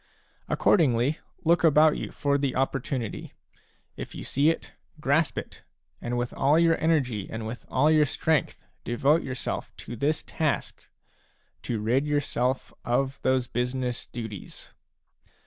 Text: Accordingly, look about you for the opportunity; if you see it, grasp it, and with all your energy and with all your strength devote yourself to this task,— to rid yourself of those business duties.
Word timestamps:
Accordingly, 0.49 1.19
look 1.45 1.63
about 1.63 1.95
you 1.95 2.11
for 2.11 2.39
the 2.39 2.55
opportunity; 2.55 3.33
if 3.95 4.15
you 4.15 4.23
see 4.23 4.49
it, 4.49 4.73
grasp 4.99 5.37
it, 5.37 5.63
and 6.01 6.17
with 6.17 6.33
all 6.33 6.57
your 6.57 6.75
energy 6.83 7.29
and 7.29 7.45
with 7.45 7.67
all 7.69 7.91
your 7.91 8.07
strength 8.07 8.65
devote 8.83 9.21
yourself 9.21 9.71
to 9.77 9.95
this 9.95 10.23
task,— 10.25 10.87
to 11.69 11.79
rid 11.79 12.07
yourself 12.07 12.73
of 12.83 13.21
those 13.21 13.45
business 13.45 14.07
duties. 14.07 14.71